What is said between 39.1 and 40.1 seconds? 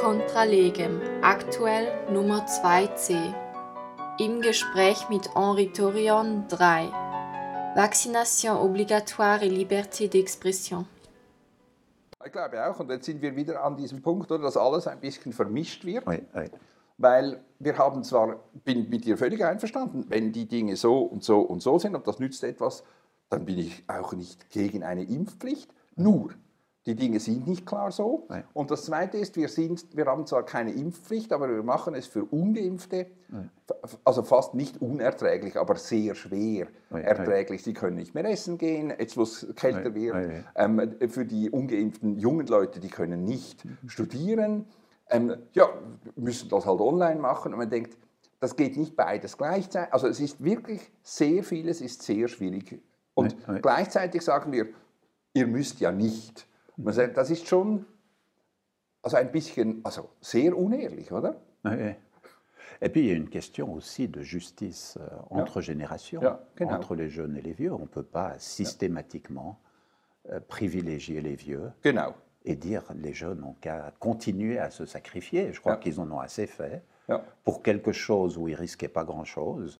wo es kälter Nein,